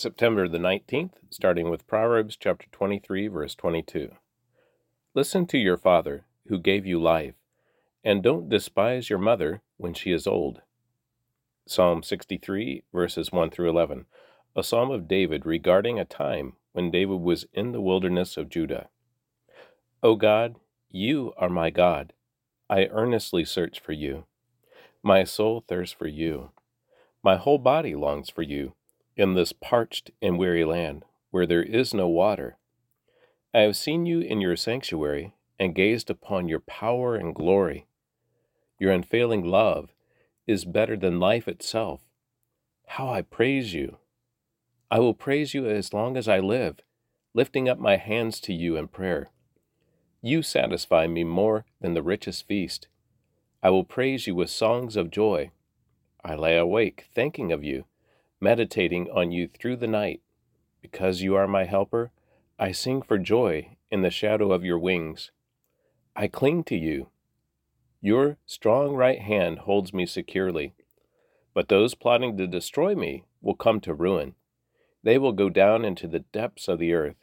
September 0.00 0.48
the 0.48 0.56
19th, 0.56 1.12
starting 1.28 1.68
with 1.68 1.86
Proverbs 1.86 2.34
chapter 2.34 2.66
23, 2.72 3.28
verse 3.28 3.54
22. 3.54 4.10
Listen 5.14 5.46
to 5.46 5.58
your 5.58 5.76
father, 5.76 6.24
who 6.48 6.58
gave 6.58 6.86
you 6.86 6.98
life, 6.98 7.34
and 8.02 8.22
don't 8.22 8.48
despise 8.48 9.10
your 9.10 9.18
mother 9.18 9.60
when 9.76 9.92
she 9.92 10.10
is 10.10 10.26
old. 10.26 10.62
Psalm 11.66 12.02
63, 12.02 12.82
verses 12.94 13.30
1 13.30 13.50
through 13.50 13.68
11, 13.68 14.06
a 14.56 14.62
psalm 14.62 14.90
of 14.90 15.06
David 15.06 15.44
regarding 15.44 16.00
a 16.00 16.06
time 16.06 16.54
when 16.72 16.90
David 16.90 17.20
was 17.20 17.44
in 17.52 17.72
the 17.72 17.82
wilderness 17.82 18.38
of 18.38 18.48
Judah. 18.48 18.88
O 20.02 20.16
God, 20.16 20.56
you 20.88 21.34
are 21.36 21.50
my 21.50 21.68
God. 21.68 22.14
I 22.70 22.86
earnestly 22.86 23.44
search 23.44 23.78
for 23.78 23.92
you. 23.92 24.24
My 25.02 25.24
soul 25.24 25.62
thirsts 25.68 25.94
for 25.94 26.08
you. 26.08 26.52
My 27.22 27.36
whole 27.36 27.58
body 27.58 27.94
longs 27.94 28.30
for 28.30 28.40
you 28.40 28.72
in 29.16 29.34
this 29.34 29.52
parched 29.52 30.10
and 30.22 30.38
weary 30.38 30.64
land, 30.64 31.04
where 31.30 31.46
there 31.46 31.62
is 31.62 31.92
no 31.92 32.08
water. 32.08 32.56
I 33.52 33.60
have 33.60 33.76
seen 33.76 34.06
you 34.06 34.20
in 34.20 34.40
your 34.40 34.56
sanctuary, 34.56 35.34
and 35.58 35.74
gazed 35.74 36.08
upon 36.08 36.48
your 36.48 36.60
power 36.60 37.16
and 37.16 37.34
glory. 37.34 37.86
Your 38.78 38.92
unfailing 38.92 39.44
love 39.44 39.90
is 40.46 40.64
better 40.64 40.96
than 40.96 41.20
life 41.20 41.46
itself. 41.46 42.00
How 42.86 43.10
I 43.10 43.22
praise 43.22 43.74
you! 43.74 43.98
I 44.90 44.98
will 45.00 45.14
praise 45.14 45.52
you 45.52 45.68
as 45.68 45.92
long 45.92 46.16
as 46.16 46.26
I 46.26 46.38
live, 46.38 46.80
lifting 47.34 47.68
up 47.68 47.78
my 47.78 47.96
hands 47.96 48.40
to 48.40 48.54
you 48.54 48.76
in 48.76 48.88
prayer. 48.88 49.30
You 50.22 50.42
satisfy 50.42 51.06
me 51.06 51.24
more 51.24 51.66
than 51.80 51.94
the 51.94 52.02
richest 52.02 52.46
feast. 52.48 52.88
I 53.62 53.70
will 53.70 53.84
praise 53.84 54.26
you 54.26 54.34
with 54.34 54.50
songs 54.50 54.96
of 54.96 55.10
joy. 55.10 55.50
I 56.24 56.34
lay 56.34 56.56
awake 56.56 57.08
thinking 57.12 57.52
of 57.52 57.62
you 57.62 57.84
meditating 58.40 59.10
on 59.10 59.30
you 59.30 59.48
through 59.48 59.76
the 59.76 59.86
night. 59.86 60.22
Because 60.80 61.20
you 61.20 61.34
are 61.36 61.46
my 61.46 61.64
helper, 61.64 62.10
I 62.58 62.72
sing 62.72 63.02
for 63.02 63.18
joy 63.18 63.76
in 63.90 64.02
the 64.02 64.10
shadow 64.10 64.52
of 64.52 64.64
your 64.64 64.78
wings. 64.78 65.30
I 66.16 66.26
cling 66.26 66.64
to 66.64 66.76
you. 66.76 67.08
Your 68.00 68.38
strong 68.46 68.94
right 68.94 69.20
hand 69.20 69.60
holds 69.60 69.92
me 69.92 70.06
securely. 70.06 70.74
But 71.52 71.68
those 71.68 71.94
plotting 71.94 72.36
to 72.38 72.46
destroy 72.46 72.94
me 72.94 73.24
will 73.42 73.54
come 73.54 73.80
to 73.80 73.94
ruin. 73.94 74.34
They 75.02 75.18
will 75.18 75.32
go 75.32 75.50
down 75.50 75.84
into 75.84 76.06
the 76.06 76.20
depths 76.20 76.68
of 76.68 76.78
the 76.78 76.94
earth. 76.94 77.16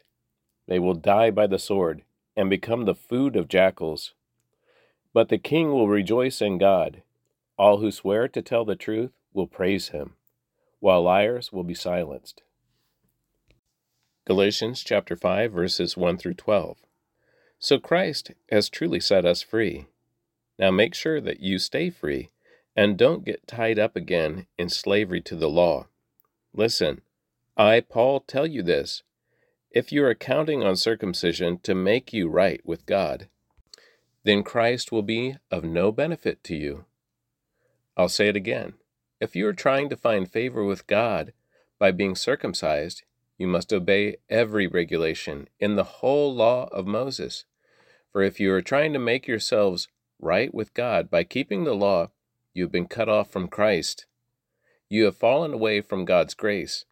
They 0.66 0.78
will 0.78 0.94
die 0.94 1.30
by 1.30 1.46
the 1.46 1.58
sword 1.58 2.02
and 2.36 2.48
become 2.48 2.84
the 2.84 2.94
food 2.94 3.34
of 3.34 3.48
jackals. 3.48 4.14
But 5.12 5.30
the 5.30 5.38
king 5.38 5.72
will 5.72 5.88
rejoice 5.88 6.40
in 6.40 6.58
God. 6.58 7.02
All 7.56 7.78
who 7.78 7.90
swear 7.90 8.28
to 8.28 8.42
tell 8.42 8.64
the 8.64 8.76
truth 8.76 9.12
will 9.32 9.48
praise 9.48 9.88
him 9.88 10.14
while 10.80 11.02
liars 11.02 11.52
will 11.52 11.64
be 11.64 11.74
silenced. 11.74 12.42
Galatians 14.26 14.82
chapter 14.82 15.16
5 15.16 15.52
verses 15.52 15.96
1 15.96 16.18
through 16.18 16.34
12. 16.34 16.78
So 17.58 17.78
Christ 17.78 18.32
has 18.50 18.68
truly 18.68 19.00
set 19.00 19.24
us 19.24 19.42
free. 19.42 19.86
Now 20.58 20.70
make 20.70 20.94
sure 20.94 21.20
that 21.20 21.40
you 21.40 21.58
stay 21.58 21.90
free 21.90 22.30
and 22.76 22.96
don't 22.96 23.24
get 23.24 23.46
tied 23.46 23.78
up 23.78 23.96
again 23.96 24.46
in 24.56 24.68
slavery 24.68 25.20
to 25.22 25.34
the 25.34 25.48
law. 25.48 25.88
Listen, 26.52 27.00
I, 27.56 27.80
Paul, 27.80 28.20
tell 28.20 28.46
you 28.46 28.62
this. 28.62 29.02
If 29.70 29.90
you 29.92 30.04
are 30.04 30.14
counting 30.14 30.62
on 30.62 30.76
circumcision 30.76 31.58
to 31.64 31.74
make 31.74 32.12
you 32.12 32.28
right 32.28 32.60
with 32.64 32.86
God, 32.86 33.28
then 34.24 34.42
Christ 34.42 34.92
will 34.92 35.02
be 35.02 35.36
of 35.50 35.64
no 35.64 35.90
benefit 35.90 36.44
to 36.44 36.54
you. 36.54 36.84
I'll 37.96 38.08
say 38.08 38.28
it 38.28 38.36
again. 38.36 38.74
If 39.20 39.34
you 39.34 39.48
are 39.48 39.52
trying 39.52 39.88
to 39.88 39.96
find 39.96 40.30
favor 40.30 40.64
with 40.64 40.86
God 40.86 41.32
by 41.78 41.90
being 41.90 42.14
circumcised, 42.14 43.02
you 43.36 43.46
must 43.46 43.72
obey 43.72 44.16
every 44.28 44.66
regulation 44.66 45.48
in 45.58 45.76
the 45.76 45.84
whole 45.84 46.34
law 46.34 46.68
of 46.70 46.86
Moses. 46.86 47.44
For 48.12 48.22
if 48.22 48.38
you 48.38 48.52
are 48.52 48.62
trying 48.62 48.92
to 48.92 48.98
make 48.98 49.26
yourselves 49.26 49.88
right 50.20 50.52
with 50.54 50.74
God 50.74 51.10
by 51.10 51.24
keeping 51.24 51.64
the 51.64 51.74
law, 51.74 52.10
you 52.54 52.64
have 52.64 52.72
been 52.72 52.86
cut 52.86 53.08
off 53.08 53.30
from 53.30 53.48
Christ. 53.48 54.06
You 54.88 55.04
have 55.04 55.16
fallen 55.16 55.52
away 55.52 55.80
from 55.80 56.04
God's 56.04 56.34
grace. 56.34 56.84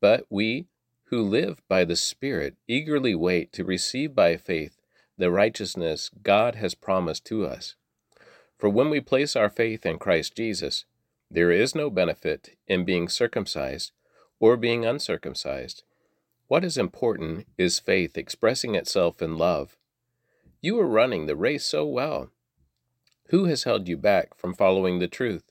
But 0.00 0.26
we 0.30 0.66
who 1.04 1.22
live 1.22 1.62
by 1.68 1.84
the 1.84 1.96
Spirit 1.96 2.56
eagerly 2.68 3.14
wait 3.14 3.52
to 3.52 3.64
receive 3.64 4.14
by 4.14 4.36
faith 4.36 4.80
the 5.18 5.30
righteousness 5.30 6.10
God 6.22 6.54
has 6.56 6.74
promised 6.74 7.24
to 7.26 7.46
us. 7.46 7.74
For 8.58 8.68
when 8.68 8.90
we 8.90 9.00
place 9.00 9.34
our 9.34 9.48
faith 9.48 9.84
in 9.86 9.98
Christ 9.98 10.36
Jesus, 10.36 10.84
there 11.30 11.52
is 11.52 11.74
no 11.74 11.90
benefit 11.90 12.56
in 12.66 12.84
being 12.84 13.08
circumcised 13.08 13.92
or 14.40 14.56
being 14.56 14.84
uncircumcised. 14.84 15.84
What 16.48 16.64
is 16.64 16.76
important 16.76 17.46
is 17.56 17.78
faith 17.78 18.18
expressing 18.18 18.74
itself 18.74 19.22
in 19.22 19.38
love. 19.38 19.76
You 20.60 20.78
are 20.80 20.86
running 20.86 21.26
the 21.26 21.36
race 21.36 21.64
so 21.64 21.86
well. 21.86 22.30
Who 23.28 23.44
has 23.44 23.62
held 23.62 23.86
you 23.86 23.96
back 23.96 24.36
from 24.36 24.54
following 24.54 24.98
the 24.98 25.06
truth? 25.06 25.44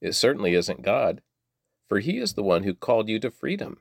It 0.00 0.14
certainly 0.14 0.54
isn't 0.54 0.82
God, 0.82 1.22
for 1.88 2.00
He 2.00 2.18
is 2.18 2.32
the 2.32 2.42
one 2.42 2.64
who 2.64 2.74
called 2.74 3.08
you 3.08 3.20
to 3.20 3.30
freedom. 3.30 3.78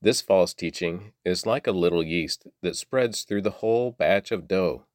This 0.00 0.22
false 0.22 0.54
teaching 0.54 1.12
is 1.24 1.44
like 1.44 1.66
a 1.66 1.72
little 1.72 2.02
yeast 2.02 2.46
that 2.62 2.76
spreads 2.76 3.22
through 3.22 3.42
the 3.42 3.60
whole 3.60 3.90
batch 3.90 4.30
of 4.32 4.48
dough. 4.48 4.86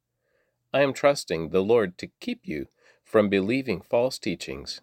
I 0.72 0.80
am 0.80 0.92
trusting 0.92 1.50
the 1.50 1.62
Lord 1.62 1.96
to 1.98 2.10
keep 2.18 2.40
you 2.44 2.66
from 3.04 3.28
believing 3.28 3.80
false 3.80 4.18
teachings. 4.18 4.80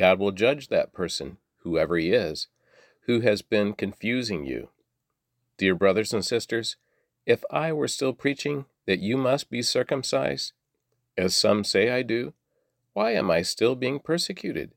God 0.00 0.18
will 0.18 0.32
judge 0.32 0.68
that 0.68 0.94
person, 0.94 1.36
whoever 1.58 1.98
he 1.98 2.10
is, 2.10 2.46
who 3.02 3.20
has 3.20 3.42
been 3.42 3.74
confusing 3.74 4.46
you. 4.46 4.70
Dear 5.58 5.74
brothers 5.74 6.14
and 6.14 6.24
sisters, 6.24 6.76
if 7.26 7.44
I 7.50 7.74
were 7.74 7.86
still 7.86 8.14
preaching 8.14 8.64
that 8.86 9.00
you 9.00 9.18
must 9.18 9.50
be 9.50 9.60
circumcised, 9.60 10.54
as 11.18 11.34
some 11.34 11.64
say 11.64 11.90
I 11.90 12.00
do, 12.00 12.32
why 12.94 13.10
am 13.10 13.30
I 13.30 13.42
still 13.42 13.74
being 13.74 14.00
persecuted? 14.00 14.72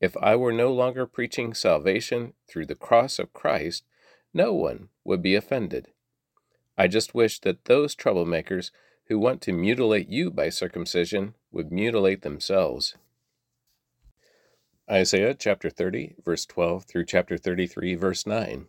If 0.00 0.16
I 0.16 0.34
were 0.34 0.50
no 0.50 0.72
longer 0.72 1.04
preaching 1.04 1.52
salvation 1.52 2.32
through 2.48 2.64
the 2.64 2.74
cross 2.74 3.18
of 3.18 3.34
Christ, 3.34 3.84
no 4.32 4.54
one 4.54 4.88
would 5.04 5.20
be 5.20 5.34
offended. 5.34 5.88
I 6.78 6.88
just 6.88 7.14
wish 7.14 7.38
that 7.40 7.66
those 7.66 7.94
troublemakers 7.94 8.70
who 9.08 9.18
want 9.18 9.42
to 9.42 9.52
mutilate 9.52 10.08
you 10.08 10.30
by 10.30 10.48
circumcision 10.48 11.34
would 11.52 11.70
mutilate 11.70 12.22
themselves. 12.22 12.96
Isaiah 14.90 15.34
chapter 15.34 15.68
30, 15.68 16.14
verse 16.24 16.46
12 16.46 16.84
through 16.84 17.04
chapter 17.04 17.36
33, 17.36 17.94
verse 17.94 18.26
9. 18.26 18.68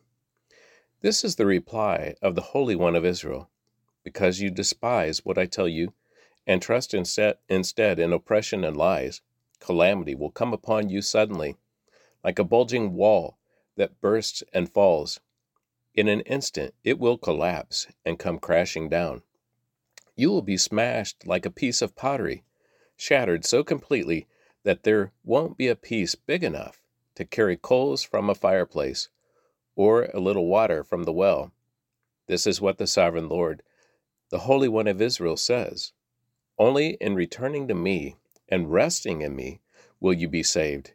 This 1.00 1.24
is 1.24 1.38
the 1.38 1.46
reply 1.46 2.16
of 2.22 2.35
the 2.35 2.41
Holy 2.41 2.75
One 2.75 2.97
of 2.97 3.06
Israel. 3.06 3.50
Because 4.03 4.41
you 4.41 4.50
despise 4.50 5.24
what 5.24 5.38
I 5.38 5.46
tell 5.46 5.68
you, 5.69 5.94
and 6.46 6.62
trust 6.62 6.94
instead, 6.94 7.38
instead 7.47 8.00
in 8.00 8.12
oppression 8.12 8.66
and 8.66 8.75
lies, 8.75 9.22
calamity 9.62 10.13
will 10.13 10.29
come 10.29 10.52
upon 10.52 10.90
you 10.90 11.02
suddenly, 11.02 11.56
like 12.22 12.38
a 12.38 12.44
bulging 12.44 12.96
wall 12.96 13.38
that 13.78 14.02
bursts 14.02 14.44
and 14.53 14.69
falls. 14.69 15.22
In 15.96 16.09
an 16.09 16.19
instant 16.22 16.75
it 16.84 17.00
will 17.00 17.18
collapse 17.18 17.88
and 18.03 18.19
come 18.19 18.40
crashing 18.40 18.90
down. 18.90 19.22
You 20.18 20.31
will 20.31 20.41
be 20.41 20.58
smashed 20.58 21.25
like 21.25 21.46
a 21.46 21.50
piece 21.50 21.81
of 21.81 21.96
pottery, 21.96 22.44
shattered 22.97 23.46
so 23.46 23.63
completely 23.63 24.28
that 24.64 24.84
there 24.84 25.12
won't 25.24 25.58
be 25.58 25.68
a 25.68 25.75
piece 25.75 26.16
big 26.16 26.44
enough 26.44 26.81
to 27.16 27.25
carry 27.25 27.58
coals 27.58 28.03
from 28.03 28.30
a 28.30 28.36
fireplace 28.36 29.09
or 29.75 30.09
a 30.14 30.20
little 30.20 30.47
water 30.47 30.84
from 30.84 31.03
the 31.03 31.14
well. 31.14 31.52
This 32.28 32.46
is 32.46 32.62
what 32.62 32.78
the 32.78 32.88
sovereign 32.88 33.30
Lord, 33.30 33.64
the 34.30 34.40
Holy 34.40 34.68
One 34.68 34.88
of 34.88 35.02
Israel, 35.02 35.38
says 35.38 35.94
Only 36.58 36.97
in 37.02 37.16
returning 37.16 37.68
to 37.68 37.74
me 37.74 38.18
and 38.47 38.72
resting 38.72 39.22
in 39.22 39.36
me 39.36 39.62
will 40.00 40.14
you 40.14 40.28
be 40.28 40.44
saved. 40.44 40.94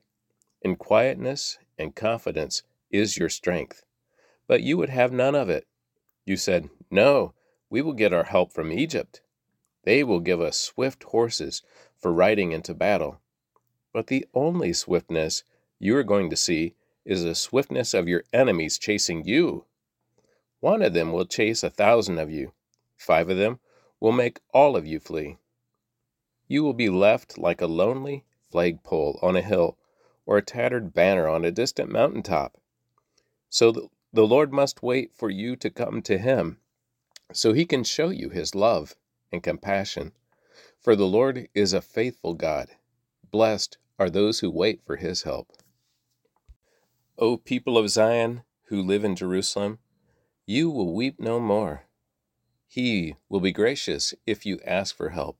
In 0.62 0.76
quietness 0.76 1.58
and 1.78 1.94
confidence 1.94 2.62
is 2.90 3.16
your 3.16 3.28
strength. 3.28 3.84
But 4.46 4.62
you 4.62 4.76
would 4.76 4.90
have 4.90 5.12
none 5.12 5.34
of 5.34 5.48
it. 5.48 5.66
You 6.24 6.36
said, 6.36 6.68
No, 6.90 7.34
we 7.70 7.82
will 7.82 7.92
get 7.92 8.12
our 8.12 8.24
help 8.24 8.52
from 8.52 8.72
Egypt. 8.72 9.22
They 9.84 10.04
will 10.04 10.20
give 10.20 10.40
us 10.40 10.58
swift 10.58 11.04
horses 11.04 11.62
for 11.98 12.12
riding 12.12 12.52
into 12.52 12.74
battle 12.74 13.20
but 13.94 14.08
the 14.08 14.26
only 14.34 14.72
swiftness 14.72 15.44
you 15.78 15.96
are 15.96 16.02
going 16.02 16.28
to 16.28 16.36
see 16.36 16.74
is 17.04 17.22
the 17.22 17.34
swiftness 17.34 17.94
of 17.94 18.08
your 18.08 18.24
enemies 18.32 18.76
chasing 18.76 19.24
you. 19.24 19.64
One 20.58 20.82
of 20.82 20.94
them 20.94 21.12
will 21.12 21.24
chase 21.24 21.62
a 21.62 21.70
thousand 21.70 22.18
of 22.18 22.28
you, 22.28 22.52
five 22.96 23.30
of 23.30 23.36
them 23.36 23.60
will 24.00 24.12
make 24.12 24.40
all 24.52 24.76
of 24.76 24.84
you 24.84 24.98
flee. 24.98 25.38
You 26.48 26.64
will 26.64 26.74
be 26.74 26.90
left 26.90 27.38
like 27.38 27.60
a 27.60 27.68
lonely 27.68 28.24
flagpole 28.50 29.20
on 29.22 29.36
a 29.36 29.42
hill 29.42 29.78
or 30.26 30.38
a 30.38 30.42
tattered 30.42 30.92
banner 30.92 31.28
on 31.28 31.44
a 31.44 31.52
distant 31.52 31.90
mountain 31.90 32.22
top. 32.22 32.60
So 33.48 33.90
the 34.12 34.26
Lord 34.26 34.52
must 34.52 34.82
wait 34.82 35.14
for 35.14 35.30
you 35.30 35.54
to 35.56 35.70
come 35.70 36.02
to 36.02 36.18
Him 36.18 36.58
so 37.32 37.52
He 37.52 37.64
can 37.64 37.84
show 37.84 38.08
you 38.08 38.30
His 38.30 38.54
love 38.54 38.96
and 39.30 39.42
compassion. 39.42 40.12
For 40.80 40.96
the 40.96 41.06
Lord 41.06 41.48
is 41.54 41.72
a 41.72 41.80
faithful 41.80 42.34
God. 42.34 42.70
Blessed 43.30 43.78
are 43.98 44.10
those 44.10 44.40
who 44.40 44.50
wait 44.50 44.80
for 44.84 44.96
his 44.96 45.22
help. 45.22 45.52
O 47.18 47.36
people 47.36 47.78
of 47.78 47.90
Zion 47.90 48.42
who 48.64 48.82
live 48.82 49.04
in 49.04 49.14
Jerusalem, 49.14 49.78
you 50.46 50.70
will 50.70 50.94
weep 50.94 51.20
no 51.20 51.38
more. 51.38 51.84
He 52.66 53.14
will 53.28 53.40
be 53.40 53.52
gracious 53.52 54.14
if 54.26 54.44
you 54.44 54.58
ask 54.64 54.96
for 54.96 55.10
help. 55.10 55.38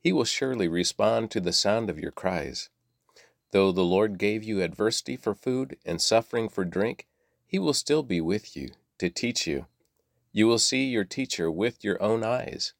He 0.00 0.12
will 0.12 0.24
surely 0.24 0.68
respond 0.68 1.30
to 1.30 1.40
the 1.40 1.52
sound 1.52 1.88
of 1.88 1.98
your 1.98 2.12
cries. 2.12 2.68
Though 3.52 3.72
the 3.72 3.82
Lord 3.82 4.18
gave 4.18 4.44
you 4.44 4.62
adversity 4.62 5.16
for 5.16 5.34
food 5.34 5.76
and 5.84 6.00
suffering 6.00 6.48
for 6.48 6.64
drink, 6.64 7.06
He 7.46 7.58
will 7.58 7.72
still 7.72 8.02
be 8.02 8.20
with 8.20 8.54
you 8.54 8.70
to 8.98 9.08
teach 9.08 9.46
you. 9.46 9.66
You 10.32 10.46
will 10.46 10.58
see 10.58 10.84
your 10.84 11.04
teacher 11.04 11.50
with 11.50 11.82
your 11.82 12.00
own 12.02 12.22
eyes. 12.22 12.74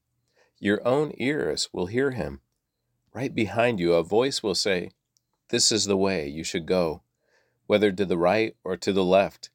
Your 0.58 0.86
own 0.86 1.12
ears 1.16 1.68
will 1.72 1.86
hear 1.86 2.10
him. 2.10 2.40
Right 3.14 3.34
behind 3.34 3.80
you, 3.80 3.94
a 3.94 4.02
voice 4.02 4.42
will 4.42 4.54
say, 4.54 4.90
This 5.50 5.72
is 5.72 5.86
the 5.86 5.96
way 5.96 6.28
you 6.28 6.44
should 6.44 6.66
go, 6.66 7.02
whether 7.66 7.90
to 7.90 8.04
the 8.04 8.18
right 8.18 8.54
or 8.64 8.76
to 8.76 8.92
the 8.92 9.04
left. 9.04 9.50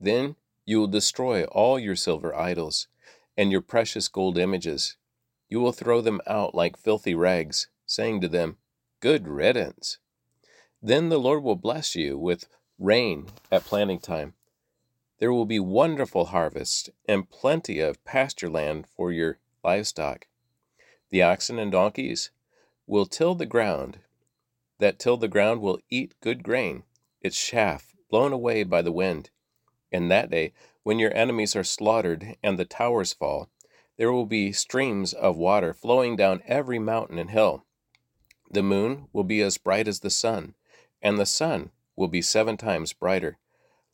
Then 0.00 0.36
you 0.64 0.80
will 0.80 0.88
destroy 0.88 1.44
all 1.44 1.78
your 1.78 1.96
silver 1.96 2.34
idols 2.34 2.88
and 3.36 3.52
your 3.52 3.60
precious 3.60 4.08
gold 4.08 4.38
images. 4.38 4.96
You 5.48 5.60
will 5.60 5.72
throw 5.72 6.00
them 6.00 6.20
out 6.26 6.54
like 6.54 6.76
filthy 6.76 7.14
rags, 7.14 7.68
saying 7.86 8.20
to 8.22 8.28
them, 8.28 8.56
Good 9.00 9.26
riddance. 9.26 9.98
Then 10.82 11.08
the 11.08 11.18
Lord 11.18 11.42
will 11.42 11.56
bless 11.56 11.94
you 11.94 12.18
with 12.18 12.46
rain 12.78 13.26
at 13.52 13.64
planting 13.64 14.00
time. 14.00 14.34
There 15.18 15.32
will 15.32 15.44
be 15.44 15.60
wonderful 15.60 16.26
harvests 16.26 16.88
and 17.06 17.30
plenty 17.30 17.78
of 17.80 18.02
pasture 18.04 18.48
land 18.48 18.86
for 18.86 19.12
your 19.12 19.38
livestock. 19.62 20.26
The 21.10 21.22
oxen 21.22 21.58
and 21.58 21.70
donkeys 21.70 22.30
will 22.86 23.06
till 23.06 23.34
the 23.34 23.46
ground. 23.46 23.98
That 24.80 24.98
till 24.98 25.16
the 25.16 25.28
ground 25.28 25.62
will 25.62 25.78
eat 25.88 26.14
good 26.20 26.42
grain, 26.42 26.82
its 27.22 27.42
chaff 27.42 27.94
blown 28.10 28.32
away 28.32 28.64
by 28.64 28.82
the 28.82 28.92
wind. 28.92 29.30
And 29.92 30.10
that 30.10 30.30
day, 30.30 30.52
when 30.82 30.98
your 30.98 31.14
enemies 31.14 31.54
are 31.54 31.64
slaughtered 31.64 32.36
and 32.42 32.58
the 32.58 32.64
towers 32.64 33.12
fall, 33.12 33.48
there 33.96 34.12
will 34.12 34.26
be 34.26 34.52
streams 34.52 35.12
of 35.12 35.36
water 35.36 35.72
flowing 35.72 36.16
down 36.16 36.42
every 36.46 36.78
mountain 36.78 37.18
and 37.18 37.30
hill. 37.30 37.64
The 38.50 38.62
moon 38.62 39.08
will 39.12 39.24
be 39.24 39.42
as 39.42 39.58
bright 39.58 39.86
as 39.86 40.00
the 40.00 40.10
sun 40.10 40.54
and 41.02 41.18
the 41.18 41.26
sun 41.26 41.70
will 41.96 42.08
be 42.08 42.22
seven 42.22 42.56
times 42.56 42.92
brighter, 42.92 43.38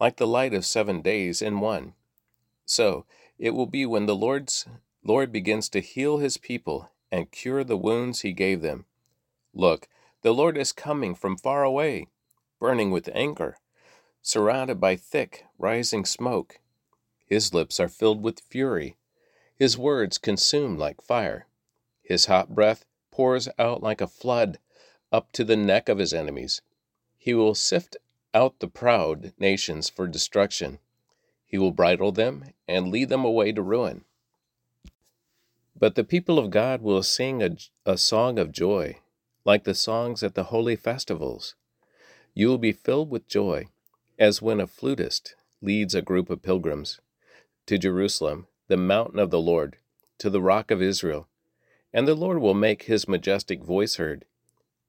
like 0.00 0.16
the 0.16 0.26
light 0.26 0.54
of 0.54 0.64
seven 0.64 1.02
days 1.02 1.40
in 1.40 1.60
one. 1.60 1.94
So 2.64 3.06
it 3.38 3.50
will 3.50 3.66
be 3.66 3.86
when 3.86 4.06
the 4.06 4.16
Lord's 4.16 4.66
Lord 5.04 5.30
begins 5.32 5.68
to 5.70 5.80
heal 5.80 6.18
his 6.18 6.36
people 6.36 6.90
and 7.12 7.30
cure 7.30 7.62
the 7.62 7.76
wounds 7.76 8.20
he 8.22 8.32
gave 8.32 8.60
them. 8.60 8.86
Look, 9.54 9.88
the 10.26 10.34
Lord 10.34 10.58
is 10.58 10.72
coming 10.72 11.14
from 11.14 11.36
far 11.36 11.62
away, 11.62 12.08
burning 12.58 12.90
with 12.90 13.08
anger, 13.14 13.58
surrounded 14.22 14.80
by 14.80 14.96
thick, 14.96 15.44
rising 15.56 16.04
smoke. 16.04 16.58
His 17.24 17.54
lips 17.54 17.78
are 17.78 17.86
filled 17.86 18.24
with 18.24 18.40
fury, 18.40 18.96
his 19.54 19.78
words 19.78 20.18
consume 20.18 20.76
like 20.78 21.00
fire. 21.00 21.46
His 22.02 22.26
hot 22.26 22.56
breath 22.56 22.84
pours 23.12 23.48
out 23.56 23.84
like 23.84 24.00
a 24.00 24.08
flood 24.08 24.58
up 25.12 25.30
to 25.30 25.44
the 25.44 25.54
neck 25.54 25.88
of 25.88 25.98
his 25.98 26.12
enemies. 26.12 26.60
He 27.16 27.32
will 27.32 27.54
sift 27.54 27.96
out 28.34 28.58
the 28.58 28.66
proud 28.66 29.32
nations 29.38 29.88
for 29.88 30.08
destruction. 30.08 30.80
He 31.44 31.56
will 31.56 31.70
bridle 31.70 32.10
them 32.10 32.46
and 32.66 32.88
lead 32.90 33.10
them 33.10 33.24
away 33.24 33.52
to 33.52 33.62
ruin. 33.62 34.04
But 35.78 35.94
the 35.94 36.02
people 36.02 36.40
of 36.40 36.50
God 36.50 36.82
will 36.82 37.04
sing 37.04 37.44
a, 37.44 37.50
a 37.84 37.96
song 37.96 38.40
of 38.40 38.50
joy, 38.50 38.98
like 39.46 39.62
the 39.62 39.74
songs 39.74 40.24
at 40.24 40.34
the 40.34 40.44
holy 40.44 40.74
festivals. 40.74 41.54
You 42.34 42.48
will 42.48 42.58
be 42.58 42.72
filled 42.72 43.10
with 43.10 43.28
joy, 43.28 43.66
as 44.18 44.42
when 44.42 44.60
a 44.60 44.66
flutist 44.66 45.36
leads 45.62 45.94
a 45.94 46.02
group 46.02 46.28
of 46.28 46.42
pilgrims 46.42 47.00
to 47.66 47.78
Jerusalem, 47.78 48.48
the 48.66 48.76
mountain 48.76 49.20
of 49.20 49.30
the 49.30 49.40
Lord, 49.40 49.76
to 50.18 50.28
the 50.28 50.42
rock 50.42 50.70
of 50.70 50.82
Israel. 50.82 51.28
And 51.92 52.08
the 52.08 52.14
Lord 52.14 52.40
will 52.40 52.54
make 52.54 52.82
his 52.82 53.08
majestic 53.08 53.62
voice 53.62 53.96
heard. 53.96 54.24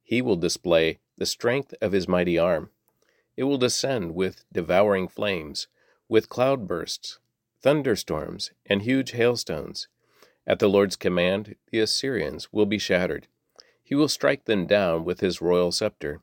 He 0.03 0.21
will 0.21 0.35
display 0.35 0.99
the 1.17 1.25
strength 1.25 1.73
of 1.79 1.91
his 1.91 2.07
mighty 2.07 2.37
arm. 2.39 2.71
It 3.35 3.43
will 3.43 3.57
descend 3.57 4.15
with 4.15 4.43
devouring 4.51 5.07
flames, 5.07 5.67
with 6.09 6.29
cloudbursts, 6.29 7.19
thunderstorms, 7.61 8.51
and 8.65 8.81
huge 8.81 9.11
hailstones. 9.11 9.87
At 10.47 10.59
the 10.59 10.69
Lord's 10.69 10.95
command, 10.95 11.55
the 11.71 11.79
Assyrians 11.79 12.51
will 12.51 12.65
be 12.65 12.79
shattered. 12.79 13.27
He 13.87 13.95
will 13.95 14.09
strike 14.09 14.43
them 14.43 14.65
down 14.65 15.05
with 15.05 15.21
his 15.21 15.41
royal 15.41 15.71
scepter. 15.71 16.19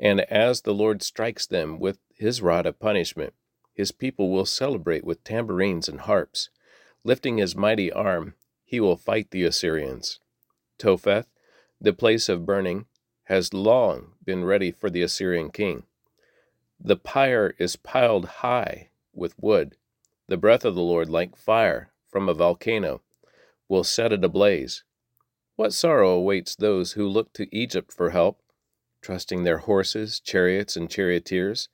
And 0.00 0.22
as 0.22 0.62
the 0.62 0.72
Lord 0.72 1.02
strikes 1.02 1.46
them 1.46 1.78
with 1.78 1.98
his 2.14 2.40
rod 2.40 2.64
of 2.64 2.80
punishment, 2.80 3.34
his 3.74 3.92
people 3.92 4.30
will 4.30 4.46
celebrate 4.46 5.04
with 5.04 5.22
tambourines 5.22 5.86
and 5.86 6.00
harps. 6.00 6.48
Lifting 7.04 7.36
his 7.36 7.54
mighty 7.54 7.92
arm, 7.92 8.36
he 8.64 8.80
will 8.80 8.96
fight 8.96 9.32
the 9.32 9.44
Assyrians. 9.44 10.18
Topheth, 10.78 11.26
the 11.78 11.92
place 11.92 12.26
of 12.26 12.46
burning, 12.46 12.86
has 13.24 13.52
long 13.52 14.14
been 14.24 14.42
ready 14.42 14.72
for 14.72 14.88
the 14.88 15.02
Assyrian 15.02 15.50
king. 15.50 15.82
The 16.80 16.96
pyre 16.96 17.54
is 17.58 17.76
piled 17.76 18.24
high 18.40 18.88
with 19.12 19.38
wood. 19.38 19.76
The 20.28 20.38
breath 20.38 20.64
of 20.64 20.74
the 20.74 20.80
Lord, 20.80 21.10
like 21.10 21.36
fire 21.36 21.92
from 22.08 22.30
a 22.30 22.34
volcano, 22.34 23.02
will 23.68 23.84
set 23.84 24.10
it 24.10 24.24
ablaze. 24.24 24.84
What 25.56 25.72
sorrow 25.72 26.10
awaits 26.10 26.54
those 26.54 26.92
who 26.92 27.08
look 27.08 27.32
to 27.32 27.54
Egypt 27.54 27.92
for 27.92 28.10
help, 28.10 28.42
trusting 29.00 29.44
their 29.44 29.58
horses, 29.58 30.20
chariots, 30.20 30.76
and 30.76 30.90
charioteers, 30.90 31.68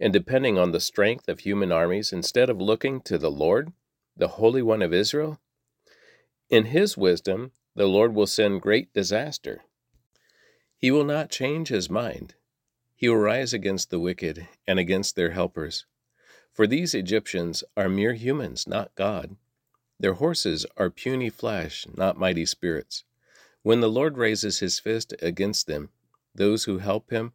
and 0.00 0.12
depending 0.12 0.58
on 0.58 0.72
the 0.72 0.80
strength 0.80 1.28
of 1.28 1.40
human 1.40 1.70
armies 1.72 2.12
instead 2.12 2.48
of 2.48 2.60
looking 2.60 3.00
to 3.02 3.18
the 3.18 3.30
Lord, 3.30 3.72
the 4.16 4.28
Holy 4.28 4.62
One 4.62 4.82
of 4.82 4.92
Israel? 4.92 5.40
In 6.48 6.66
His 6.66 6.96
wisdom, 6.96 7.52
the 7.74 7.86
Lord 7.86 8.14
will 8.14 8.26
send 8.26 8.62
great 8.62 8.92
disaster 8.92 9.62
he 10.78 10.90
will 10.90 11.04
not 11.04 11.30
change 11.30 11.68
his 11.68 11.88
mind. 11.88 12.34
He 12.94 13.08
will 13.08 13.16
rise 13.16 13.52
against 13.52 13.90
the 13.90 14.00
wicked 14.00 14.46
and 14.66 14.78
against 14.78 15.16
their 15.16 15.30
helpers. 15.30 15.86
For 16.52 16.66
these 16.66 16.94
Egyptians 16.94 17.64
are 17.76 17.88
mere 17.88 18.14
humans, 18.14 18.66
not 18.66 18.94
God. 18.94 19.36
Their 19.98 20.14
horses 20.14 20.66
are 20.76 20.90
puny 20.90 21.30
flesh, 21.30 21.86
not 21.96 22.18
mighty 22.18 22.46
spirits. 22.46 23.04
When 23.66 23.80
the 23.80 23.90
Lord 23.90 24.16
raises 24.16 24.60
his 24.60 24.78
fist 24.78 25.12
against 25.20 25.66
them, 25.66 25.90
those 26.32 26.66
who 26.66 26.78
help 26.78 27.10
him, 27.10 27.32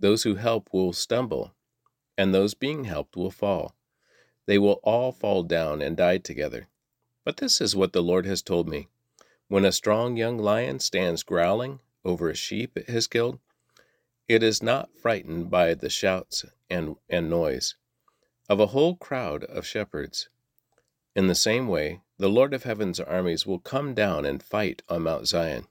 those 0.00 0.22
who 0.22 0.36
help 0.36 0.70
will 0.72 0.94
stumble, 0.94 1.54
and 2.16 2.32
those 2.32 2.54
being 2.54 2.84
helped 2.84 3.14
will 3.14 3.30
fall. 3.30 3.76
They 4.46 4.56
will 4.56 4.80
all 4.82 5.12
fall 5.12 5.42
down 5.42 5.82
and 5.82 5.98
die 5.98 6.16
together. 6.16 6.68
But 7.24 7.36
this 7.36 7.60
is 7.60 7.76
what 7.76 7.92
the 7.92 8.02
Lord 8.02 8.24
has 8.24 8.40
told 8.40 8.70
me. 8.70 8.88
When 9.48 9.66
a 9.66 9.70
strong 9.70 10.16
young 10.16 10.38
lion 10.38 10.78
stands 10.78 11.22
growling 11.22 11.80
over 12.06 12.30
a 12.30 12.34
sheep 12.34 12.78
it 12.78 12.88
has 12.88 13.06
killed, 13.06 13.38
it 14.28 14.42
is 14.42 14.62
not 14.62 14.96
frightened 14.96 15.50
by 15.50 15.74
the 15.74 15.90
shouts 15.90 16.46
and, 16.70 16.96
and 17.06 17.28
noise 17.28 17.74
of 18.48 18.60
a 18.60 18.68
whole 18.68 18.96
crowd 18.96 19.44
of 19.44 19.66
shepherds. 19.66 20.30
In 21.18 21.26
the 21.26 21.34
same 21.34 21.66
way, 21.66 22.02
the 22.18 22.28
Lord 22.28 22.54
of 22.54 22.62
heaven's 22.62 23.00
armies 23.00 23.44
will 23.44 23.58
come 23.58 23.92
down 23.92 24.24
and 24.24 24.40
fight 24.40 24.82
on 24.88 25.02
Mount 25.02 25.26
Zion. 25.26 25.66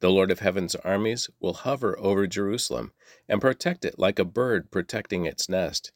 The 0.00 0.10
Lord 0.10 0.30
of 0.30 0.40
heaven's 0.40 0.74
armies 0.74 1.30
will 1.40 1.54
hover 1.54 1.98
over 1.98 2.26
Jerusalem 2.26 2.92
and 3.26 3.40
protect 3.40 3.86
it 3.86 3.98
like 3.98 4.18
a 4.18 4.24
bird 4.26 4.70
protecting 4.70 5.24
its 5.24 5.48
nest. 5.48 5.92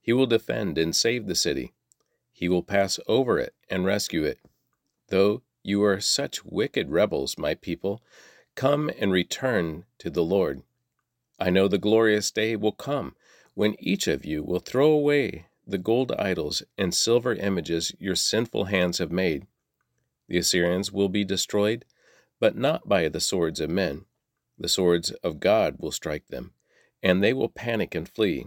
He 0.00 0.12
will 0.12 0.26
defend 0.26 0.78
and 0.78 0.94
save 0.94 1.26
the 1.26 1.34
city. 1.34 1.72
He 2.32 2.48
will 2.48 2.62
pass 2.62 3.00
over 3.08 3.40
it 3.40 3.52
and 3.68 3.84
rescue 3.84 4.22
it. 4.22 4.38
Though 5.08 5.42
you 5.64 5.82
are 5.82 6.00
such 6.00 6.44
wicked 6.44 6.92
rebels, 6.92 7.36
my 7.36 7.54
people, 7.56 8.00
Come 8.54 8.92
and 8.96 9.10
return 9.10 9.86
to 9.98 10.08
the 10.08 10.22
Lord. 10.22 10.62
I 11.40 11.50
know 11.50 11.66
the 11.66 11.78
glorious 11.78 12.30
day 12.30 12.54
will 12.54 12.70
come 12.70 13.16
when 13.54 13.74
each 13.80 14.06
of 14.06 14.24
you 14.24 14.44
will 14.44 14.60
throw 14.60 14.92
away 14.92 15.46
the 15.66 15.78
gold 15.78 16.12
idols 16.12 16.62
and 16.76 16.94
silver 16.94 17.34
images 17.34 17.92
your 17.98 18.14
sinful 18.14 18.66
hands 18.66 18.98
have 18.98 19.10
made. 19.10 19.46
The 20.28 20.38
Assyrians 20.38 20.92
will 20.92 21.08
be 21.08 21.24
destroyed, 21.24 21.84
but 22.40 22.56
not 22.56 22.88
by 22.88 23.08
the 23.08 23.20
swords 23.20 23.60
of 23.60 23.70
men. 23.70 24.04
The 24.58 24.68
swords 24.68 25.10
of 25.22 25.40
God 25.40 25.76
will 25.78 25.92
strike 25.92 26.28
them, 26.28 26.52
and 27.02 27.22
they 27.22 27.32
will 27.32 27.48
panic 27.48 27.94
and 27.94 28.08
flee. 28.08 28.46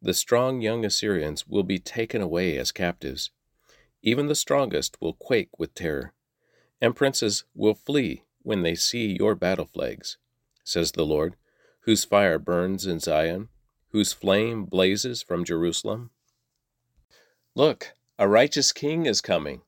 The 0.00 0.14
strong 0.14 0.60
young 0.60 0.84
Assyrians 0.84 1.46
will 1.46 1.62
be 1.62 1.78
taken 1.78 2.20
away 2.20 2.58
as 2.58 2.72
captives. 2.72 3.30
Even 4.02 4.26
the 4.26 4.34
strongest 4.34 5.00
will 5.00 5.14
quake 5.14 5.58
with 5.58 5.74
terror, 5.74 6.12
and 6.80 6.96
princes 6.96 7.44
will 7.54 7.74
flee 7.74 8.24
when 8.42 8.62
they 8.62 8.74
see 8.74 9.16
your 9.16 9.36
battle 9.36 9.68
flags, 9.72 10.18
says 10.64 10.92
the 10.92 11.06
Lord, 11.06 11.36
whose 11.82 12.04
fire 12.04 12.38
burns 12.38 12.86
in 12.86 12.98
Zion, 12.98 13.48
whose 13.90 14.12
flame 14.12 14.64
blazes 14.64 15.22
from 15.22 15.44
Jerusalem. 15.44 16.10
Look, 17.54 17.92
a 18.18 18.26
righteous 18.26 18.72
king 18.72 19.04
is 19.04 19.20
coming, 19.20 19.60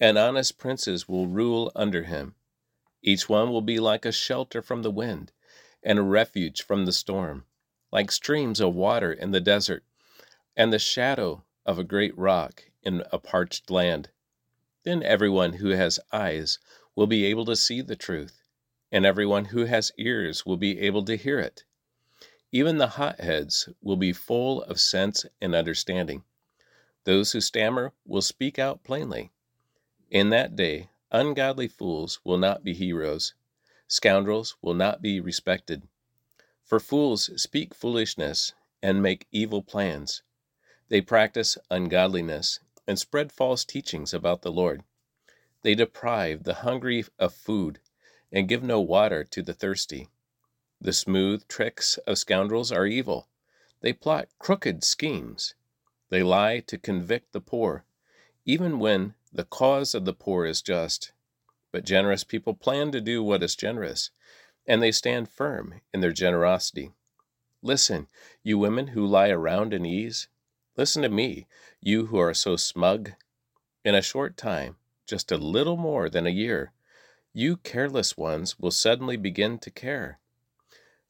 and 0.00 0.18
honest 0.18 0.58
princes 0.58 1.08
will 1.08 1.28
rule 1.28 1.70
under 1.76 2.02
him. 2.02 2.34
Each 3.02 3.28
one 3.28 3.50
will 3.50 3.62
be 3.62 3.78
like 3.78 4.04
a 4.04 4.10
shelter 4.10 4.60
from 4.60 4.82
the 4.82 4.90
wind 4.90 5.30
and 5.80 5.96
a 5.96 6.02
refuge 6.02 6.62
from 6.62 6.86
the 6.86 6.92
storm, 6.92 7.46
like 7.92 8.10
streams 8.10 8.58
of 8.58 8.74
water 8.74 9.12
in 9.12 9.30
the 9.30 9.40
desert, 9.40 9.84
and 10.56 10.72
the 10.72 10.80
shadow 10.80 11.44
of 11.64 11.78
a 11.78 11.84
great 11.84 12.18
rock 12.18 12.64
in 12.82 13.04
a 13.12 13.18
parched 13.20 13.70
land. 13.70 14.08
Then 14.82 15.04
everyone 15.04 15.52
who 15.52 15.68
has 15.68 16.00
eyes 16.10 16.58
will 16.96 17.06
be 17.06 17.26
able 17.26 17.44
to 17.44 17.54
see 17.54 17.80
the 17.80 17.94
truth, 17.94 18.42
and 18.90 19.06
everyone 19.06 19.44
who 19.46 19.66
has 19.66 19.92
ears 19.98 20.44
will 20.44 20.56
be 20.56 20.80
able 20.80 21.04
to 21.04 21.16
hear 21.16 21.38
it. 21.38 21.62
Even 22.50 22.78
the 22.78 22.88
hotheads 22.88 23.68
will 23.80 23.96
be 23.96 24.12
full 24.12 24.64
of 24.64 24.80
sense 24.80 25.24
and 25.40 25.54
understanding. 25.54 26.24
Those 27.04 27.32
who 27.32 27.40
stammer 27.40 27.92
will 28.06 28.22
speak 28.22 28.58
out 28.58 28.82
plainly. 28.82 29.30
In 30.10 30.30
that 30.30 30.56
day, 30.56 30.88
ungodly 31.12 31.68
fools 31.68 32.20
will 32.24 32.38
not 32.38 32.64
be 32.64 32.72
heroes, 32.72 33.34
scoundrels 33.86 34.56
will 34.62 34.74
not 34.74 35.02
be 35.02 35.20
respected. 35.20 35.86
For 36.64 36.80
fools 36.80 37.30
speak 37.40 37.74
foolishness 37.74 38.54
and 38.82 39.02
make 39.02 39.26
evil 39.30 39.62
plans. 39.62 40.22
They 40.88 41.02
practice 41.02 41.58
ungodliness 41.70 42.60
and 42.86 42.98
spread 42.98 43.32
false 43.32 43.64
teachings 43.64 44.14
about 44.14 44.42
the 44.42 44.52
Lord. 44.52 44.82
They 45.62 45.74
deprive 45.74 46.44
the 46.44 46.54
hungry 46.54 47.04
of 47.18 47.34
food 47.34 47.80
and 48.32 48.48
give 48.48 48.62
no 48.62 48.80
water 48.80 49.24
to 49.24 49.42
the 49.42 49.54
thirsty. 49.54 50.08
The 50.80 50.92
smooth 50.92 51.46
tricks 51.48 51.98
of 52.06 52.18
scoundrels 52.18 52.72
are 52.72 52.86
evil. 52.86 53.28
They 53.80 53.92
plot 53.92 54.28
crooked 54.38 54.84
schemes. 54.84 55.54
They 56.14 56.22
lie 56.22 56.60
to 56.68 56.78
convict 56.78 57.32
the 57.32 57.40
poor, 57.40 57.84
even 58.44 58.78
when 58.78 59.14
the 59.32 59.42
cause 59.42 59.96
of 59.96 60.04
the 60.04 60.12
poor 60.12 60.46
is 60.46 60.62
just. 60.62 61.10
But 61.72 61.84
generous 61.84 62.22
people 62.22 62.54
plan 62.54 62.92
to 62.92 63.00
do 63.00 63.20
what 63.20 63.42
is 63.42 63.56
generous, 63.56 64.10
and 64.64 64.80
they 64.80 64.92
stand 64.92 65.28
firm 65.28 65.80
in 65.92 66.02
their 66.02 66.12
generosity. 66.12 66.92
Listen, 67.62 68.06
you 68.44 68.58
women 68.58 68.86
who 68.94 69.04
lie 69.04 69.30
around 69.30 69.74
in 69.74 69.84
ease. 69.84 70.28
Listen 70.76 71.02
to 71.02 71.08
me, 71.08 71.48
you 71.80 72.06
who 72.06 72.18
are 72.18 72.32
so 72.32 72.54
smug. 72.54 73.10
In 73.84 73.96
a 73.96 74.00
short 74.00 74.36
time, 74.36 74.76
just 75.08 75.32
a 75.32 75.36
little 75.36 75.76
more 75.76 76.08
than 76.08 76.28
a 76.28 76.30
year, 76.30 76.70
you 77.32 77.56
careless 77.56 78.16
ones 78.16 78.56
will 78.56 78.70
suddenly 78.70 79.16
begin 79.16 79.58
to 79.58 79.68
care. 79.68 80.20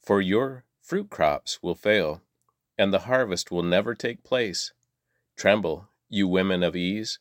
For 0.02 0.22
your 0.22 0.64
fruit 0.80 1.10
crops 1.10 1.62
will 1.62 1.74
fail, 1.74 2.22
and 2.78 2.90
the 2.90 3.00
harvest 3.00 3.50
will 3.50 3.62
never 3.62 3.94
take 3.94 4.24
place. 4.24 4.72
Tremble, 5.36 5.88
you 6.08 6.28
women 6.28 6.62
of 6.62 6.76
ease. 6.76 7.18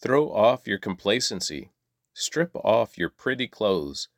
Throw 0.00 0.30
off 0.32 0.66
your 0.66 0.78
complacency, 0.78 1.70
strip 2.12 2.54
off 2.56 2.98
your 2.98 3.08
pretty 3.08 3.48
clothes, 3.48 4.08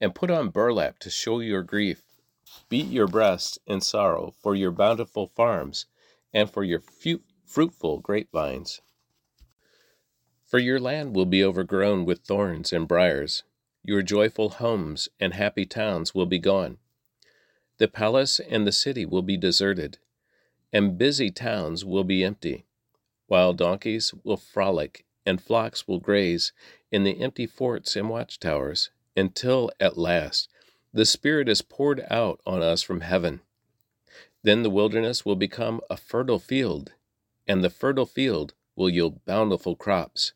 and 0.00 0.14
put 0.14 0.30
on 0.30 0.50
burlap 0.50 0.98
to 1.00 1.10
show 1.10 1.40
your 1.40 1.62
grief. 1.62 2.02
Beat 2.68 2.86
your 2.86 3.06
breasts 3.06 3.58
in 3.66 3.80
sorrow 3.80 4.34
for 4.42 4.54
your 4.54 4.70
bountiful 4.70 5.26
farms 5.26 5.86
and 6.32 6.50
for 6.50 6.64
your 6.64 6.82
fruitful 7.46 8.00
grapevines. 8.00 8.80
For 10.44 10.58
your 10.58 10.78
land 10.78 11.14
will 11.14 11.26
be 11.26 11.42
overgrown 11.42 12.04
with 12.04 12.20
thorns 12.20 12.72
and 12.72 12.86
briers. 12.86 13.42
Your 13.82 14.02
joyful 14.02 14.50
homes 14.50 15.08
and 15.18 15.34
happy 15.34 15.66
towns 15.66 16.14
will 16.14 16.26
be 16.26 16.38
gone. 16.38 16.78
The 17.78 17.88
palace 17.88 18.40
and 18.40 18.66
the 18.66 18.72
city 18.72 19.04
will 19.04 19.22
be 19.22 19.36
deserted, 19.36 19.98
and 20.74 20.98
busy 20.98 21.30
towns 21.30 21.84
will 21.84 22.02
be 22.02 22.24
empty. 22.24 22.66
Wild 23.28 23.56
donkeys 23.56 24.12
will 24.24 24.36
frolic, 24.36 25.06
and 25.24 25.40
flocks 25.40 25.86
will 25.86 26.00
graze 26.00 26.52
in 26.90 27.04
the 27.04 27.22
empty 27.22 27.46
forts 27.46 27.94
and 27.94 28.10
watchtowers, 28.10 28.90
until 29.16 29.70
at 29.78 29.96
last 29.96 30.48
the 30.92 31.06
Spirit 31.06 31.48
is 31.48 31.62
poured 31.62 32.04
out 32.10 32.40
on 32.44 32.60
us 32.60 32.82
from 32.82 33.02
heaven. 33.02 33.40
Then 34.42 34.64
the 34.64 34.70
wilderness 34.70 35.24
will 35.24 35.36
become 35.36 35.80
a 35.88 35.96
fertile 35.96 36.40
field, 36.40 36.92
and 37.46 37.62
the 37.62 37.70
fertile 37.70 38.04
field 38.04 38.52
will 38.74 38.90
yield 38.90 39.24
bountiful 39.24 39.76
crops. 39.76 40.32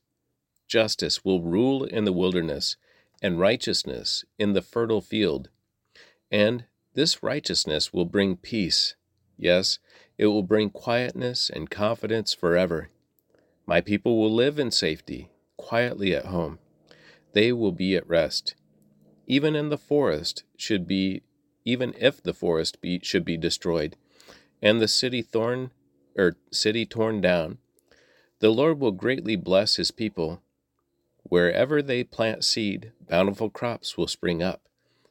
Justice 0.69 1.25
will 1.25 1.43
rule 1.43 1.83
in 1.83 2.05
the 2.05 2.13
wilderness, 2.13 2.77
and 3.21 3.41
righteousness 3.41 4.25
in 4.39 4.53
the 4.53 4.63
fertile 4.63 5.01
field. 5.01 5.49
And 6.31 6.65
this 6.95 7.25
righteousness 7.25 7.93
will 7.93 8.05
bring 8.05 8.37
peace. 8.37 8.95
Yes, 9.39 9.79
it 10.19 10.27
will 10.27 10.43
bring 10.43 10.69
quietness 10.69 11.49
and 11.49 11.71
confidence 11.71 12.35
forever. 12.35 12.91
My 13.67 13.81
people 13.81 14.19
will 14.19 14.35
live 14.35 14.59
in 14.59 14.71
safety, 14.71 15.31
quietly 15.57 16.15
at 16.15 16.27
home. 16.27 16.59
They 17.33 17.53
will 17.53 17.73
be 17.73 17.97
at 17.97 18.09
rest. 18.09 18.57
Even 19.27 19.55
in 19.55 19.69
the 19.69 19.79
forest 19.79 20.43
should 20.57 20.87
be 20.87 21.23
even 21.65 21.95
if 21.99 22.23
the 22.23 22.33
forest 22.33 22.81
be, 22.81 22.99
should 23.03 23.27
be 23.27 23.37
destroyed, 23.37 23.95
and 24.63 24.81
the 24.81 24.89
city 24.89 25.21
thorn 25.21 25.71
or 26.17 26.37
city 26.51 26.87
torn 26.87 27.21
down, 27.21 27.59
the 28.41 28.49
Lord 28.49 28.81
will 28.81 28.93
greatly 28.93 29.37
bless 29.37 29.77
his 29.77 29.91
people. 29.91 30.41
Wherever 31.25 31.83
they 31.83 32.05
plant 32.05 32.43
seed, 32.43 32.93
bountiful 33.07 33.51
crops 33.51 33.99
will 33.99 34.07
spring 34.07 34.43
up. 34.43 34.63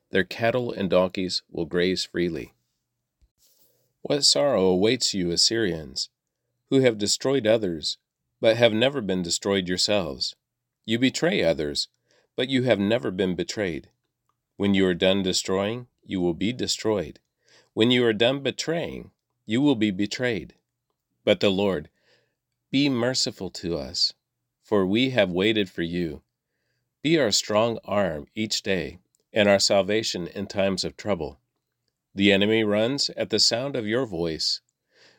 Their 0.10 0.24
cattle 0.24 0.72
and 0.72 0.90
donkeys 0.90 1.44
will 1.52 1.66
graze 1.66 2.06
freely. 2.06 2.54
What 4.08 4.24
sorrow 4.24 4.68
awaits 4.68 5.14
you, 5.14 5.32
Assyrians, 5.32 6.08
who 6.70 6.80
have 6.80 6.98
destroyed 6.98 7.46
others, 7.46 7.98
but 8.40 8.56
have 8.56 8.72
never 8.72 9.02
been 9.02 9.22
destroyed 9.22 9.68
yourselves? 9.68 10.34
You 10.86 10.98
betray 10.98 11.44
others, 11.44 11.90
but 12.38 12.48
you 12.48 12.64
have 12.64 12.80
never 12.80 13.12
been 13.12 13.36
betrayed. 13.36 13.90
When 14.56 14.74
you 14.74 14.88
are 14.88 14.94
done 14.94 15.24
destroying, 15.24 15.88
you 16.06 16.22
will 16.22 16.34
be 16.34 16.54
destroyed. 16.54 17.20
When 17.74 17.92
you 17.92 18.06
are 18.06 18.14
done 18.14 18.40
betraying, 18.40 19.12
you 19.46 19.60
will 19.60 19.76
be 19.76 19.92
betrayed. 19.92 20.54
But 21.26 21.42
the 21.42 21.52
Lord, 21.52 21.90
be 22.72 22.88
merciful 22.88 23.50
to 23.50 23.78
us, 23.78 24.14
for 24.64 24.86
we 24.86 25.10
have 25.10 25.32
waited 25.32 25.70
for 25.70 25.82
you. 25.82 26.22
Be 27.02 27.20
our 27.20 27.32
strong 27.32 27.78
arm 27.84 28.28
each 28.36 28.64
day 28.64 29.00
and 29.34 29.50
our 29.50 29.60
salvation 29.60 30.28
in 30.28 30.48
times 30.48 30.86
of 30.86 30.96
trouble. 30.96 31.42
The 32.18 32.32
enemy 32.32 32.64
runs 32.64 33.12
at 33.12 33.30
the 33.30 33.38
sound 33.38 33.76
of 33.76 33.86
your 33.86 34.08
voice. 34.08 34.62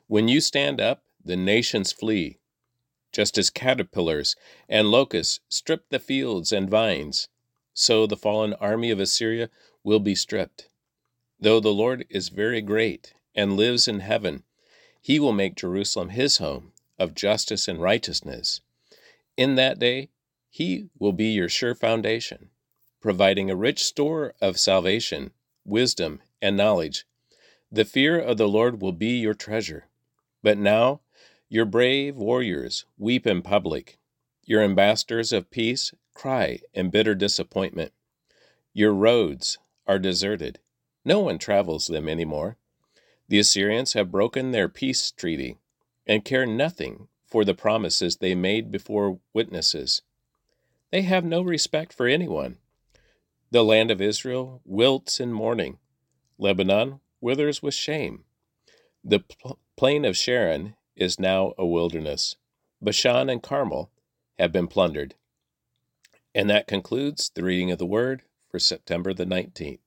When 0.08 0.26
you 0.26 0.40
stand 0.40 0.80
up, 0.80 1.04
the 1.24 1.36
nations 1.36 1.92
flee. 1.92 2.38
Just 3.12 3.38
as 3.38 3.50
caterpillars 3.50 4.34
and 4.68 4.90
locusts 4.90 5.38
strip 5.48 5.90
the 5.90 6.00
fields 6.00 6.50
and 6.50 6.68
vines, 6.68 7.28
so 7.72 8.04
the 8.04 8.16
fallen 8.16 8.52
army 8.54 8.90
of 8.90 8.98
Assyria 8.98 9.48
will 9.84 10.00
be 10.00 10.16
stripped. 10.16 10.70
Though 11.38 11.60
the 11.60 11.72
Lord 11.72 12.04
is 12.10 12.30
very 12.30 12.60
great 12.60 13.14
and 13.32 13.56
lives 13.56 13.86
in 13.86 14.00
heaven, 14.00 14.42
he 15.00 15.20
will 15.20 15.32
make 15.32 15.54
Jerusalem 15.54 16.08
his 16.08 16.38
home 16.38 16.72
of 16.98 17.14
justice 17.14 17.68
and 17.68 17.80
righteousness. 17.80 18.60
In 19.36 19.54
that 19.54 19.78
day, 19.78 20.08
he 20.50 20.88
will 20.98 21.12
be 21.12 21.26
your 21.26 21.48
sure 21.48 21.76
foundation 21.76 22.50
providing 23.00 23.48
a 23.52 23.54
rich 23.54 23.84
store 23.84 24.34
of 24.40 24.58
salvation, 24.58 25.30
wisdom, 25.64 26.20
and 26.40 26.56
knowledge. 26.56 27.04
The 27.70 27.84
fear 27.84 28.18
of 28.18 28.36
the 28.36 28.48
Lord 28.48 28.80
will 28.80 28.92
be 28.92 29.18
your 29.18 29.34
treasure. 29.34 29.86
But 30.42 30.58
now, 30.58 31.00
your 31.48 31.64
brave 31.64 32.16
warriors 32.16 32.84
weep 32.96 33.26
in 33.26 33.42
public. 33.42 33.98
Your 34.44 34.62
ambassadors 34.62 35.32
of 35.32 35.50
peace 35.50 35.92
cry 36.14 36.60
in 36.72 36.90
bitter 36.90 37.14
disappointment. 37.14 37.92
Your 38.72 38.92
roads 38.92 39.58
are 39.86 39.98
deserted. 39.98 40.58
No 41.04 41.20
one 41.20 41.38
travels 41.38 41.86
them 41.86 42.08
any 42.08 42.24
more. 42.24 42.56
The 43.28 43.38
Assyrians 43.38 43.92
have 43.92 44.10
broken 44.10 44.52
their 44.52 44.68
peace 44.68 45.10
treaty 45.10 45.58
and 46.06 46.24
care 46.24 46.46
nothing 46.46 47.08
for 47.26 47.44
the 47.44 47.54
promises 47.54 48.16
they 48.16 48.34
made 48.34 48.70
before 48.70 49.20
witnesses. 49.34 50.02
They 50.90 51.02
have 51.02 51.24
no 51.24 51.42
respect 51.42 51.92
for 51.92 52.06
anyone. 52.06 52.56
The 53.50 53.64
land 53.64 53.90
of 53.90 54.00
Israel 54.00 54.62
wilts 54.64 55.20
in 55.20 55.32
mourning. 55.32 55.78
Lebanon 56.38 57.00
withers 57.20 57.62
with 57.62 57.74
shame. 57.74 58.24
The 59.04 59.20
pl- 59.20 59.58
plain 59.76 60.04
of 60.04 60.16
Sharon 60.16 60.76
is 60.96 61.18
now 61.20 61.54
a 61.58 61.66
wilderness. 61.66 62.36
Bashan 62.80 63.28
and 63.28 63.42
Carmel 63.42 63.90
have 64.38 64.52
been 64.52 64.68
plundered. 64.68 65.14
And 66.34 66.48
that 66.50 66.66
concludes 66.66 67.30
the 67.34 67.42
reading 67.42 67.70
of 67.70 67.78
the 67.78 67.86
Word 67.86 68.22
for 68.50 68.58
September 68.58 69.12
the 69.12 69.26
19th. 69.26 69.78